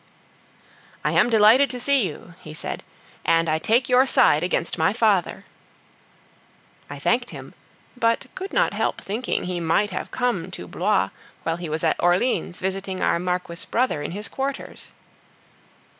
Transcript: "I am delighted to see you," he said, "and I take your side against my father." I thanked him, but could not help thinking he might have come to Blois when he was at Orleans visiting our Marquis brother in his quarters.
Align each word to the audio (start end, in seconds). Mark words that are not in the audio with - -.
"I 1.03 1.11
am 1.11 1.29
delighted 1.29 1.69
to 1.69 1.79
see 1.79 2.07
you," 2.07 2.33
he 2.41 2.55
said, 2.55 2.81
"and 3.23 3.47
I 3.47 3.59
take 3.59 3.87
your 3.87 4.07
side 4.07 4.41
against 4.41 4.79
my 4.79 4.93
father." 4.93 5.45
I 6.89 6.97
thanked 6.97 7.29
him, 7.29 7.53
but 7.95 8.25
could 8.33 8.51
not 8.51 8.73
help 8.73 8.99
thinking 8.99 9.43
he 9.43 9.59
might 9.59 9.91
have 9.91 10.09
come 10.09 10.49
to 10.49 10.67
Blois 10.67 11.11
when 11.43 11.59
he 11.59 11.69
was 11.69 11.83
at 11.83 12.01
Orleans 12.01 12.57
visiting 12.57 12.99
our 13.03 13.19
Marquis 13.19 13.63
brother 13.69 14.01
in 14.01 14.09
his 14.09 14.27
quarters. 14.27 14.91